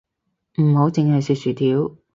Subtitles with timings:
[0.59, 1.95] 唔好淨係食薯條